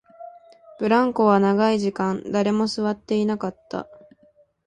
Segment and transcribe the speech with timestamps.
[0.79, 3.87] ブランコは長い時間、誰も座っていなかった